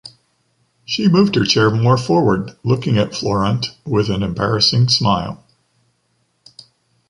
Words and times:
She 0.83 1.07
moved 1.07 1.35
her 1.35 1.45
chair 1.45 1.69
more 1.69 1.95
forward, 1.95 2.57
looking 2.63 2.97
at 2.97 3.13
Florent 3.13 3.67
with 3.85 4.09
an 4.09 4.23
embarrassing 4.23 4.87
smile. 4.89 5.43